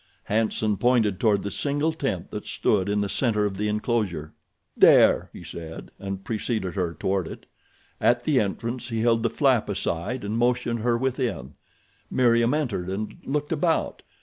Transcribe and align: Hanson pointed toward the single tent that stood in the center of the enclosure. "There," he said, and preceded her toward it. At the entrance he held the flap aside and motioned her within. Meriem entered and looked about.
Hanson 0.23 0.77
pointed 0.77 1.19
toward 1.19 1.43
the 1.43 1.51
single 1.51 1.91
tent 1.91 2.31
that 2.31 2.47
stood 2.47 2.89
in 2.89 3.01
the 3.01 3.07
center 3.07 3.45
of 3.45 3.57
the 3.57 3.67
enclosure. 3.67 4.33
"There," 4.75 5.29
he 5.31 5.43
said, 5.43 5.91
and 5.99 6.23
preceded 6.23 6.73
her 6.73 6.95
toward 6.95 7.27
it. 7.27 7.45
At 7.99 8.23
the 8.23 8.39
entrance 8.39 8.89
he 8.89 9.01
held 9.01 9.21
the 9.21 9.29
flap 9.29 9.69
aside 9.69 10.23
and 10.23 10.39
motioned 10.39 10.79
her 10.79 10.97
within. 10.97 11.53
Meriem 12.09 12.55
entered 12.55 12.89
and 12.89 13.15
looked 13.27 13.51
about. 13.51 14.01